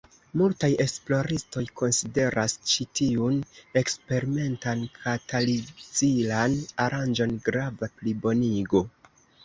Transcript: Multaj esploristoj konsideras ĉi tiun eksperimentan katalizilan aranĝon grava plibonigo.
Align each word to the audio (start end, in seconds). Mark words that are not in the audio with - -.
Multaj 0.41 0.69
esploristoj 0.85 1.63
konsideras 1.81 2.55
ĉi 2.71 2.87
tiun 3.01 3.37
eksperimentan 3.83 4.83
katalizilan 4.97 6.61
aranĝon 6.89 7.41
grava 7.49 7.95
plibonigo. 8.01 8.89